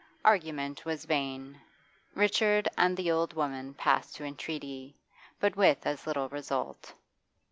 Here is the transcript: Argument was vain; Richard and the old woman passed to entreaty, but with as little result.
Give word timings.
Argument 0.25 0.83
was 0.83 1.05
vain; 1.05 1.61
Richard 2.15 2.67
and 2.75 2.97
the 2.97 3.11
old 3.11 3.33
woman 3.35 3.75
passed 3.75 4.15
to 4.15 4.25
entreaty, 4.25 4.95
but 5.39 5.55
with 5.55 5.85
as 5.85 6.07
little 6.07 6.27
result. 6.29 6.95